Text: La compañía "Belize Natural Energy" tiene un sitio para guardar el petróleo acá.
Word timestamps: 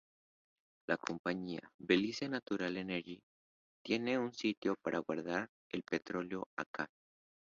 La 0.89 0.97
compañía 0.97 1.59
"Belize 1.77 2.27
Natural 2.27 2.75
Energy" 2.75 3.19
tiene 3.85 4.17
un 4.17 4.33
sitio 4.33 4.75
para 4.81 4.97
guardar 4.97 5.47
el 5.71 5.83
petróleo 5.83 6.47
acá. 6.57 6.87